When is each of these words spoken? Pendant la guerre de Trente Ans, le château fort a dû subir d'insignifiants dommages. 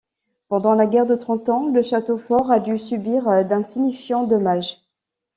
Pendant 0.47 0.73
la 0.73 0.87
guerre 0.87 1.05
de 1.05 1.13
Trente 1.13 1.47
Ans, 1.49 1.67
le 1.67 1.83
château 1.83 2.17
fort 2.17 2.49
a 2.49 2.59
dû 2.59 2.79
subir 2.79 3.45
d'insignifiants 3.45 4.23
dommages. 4.25 4.79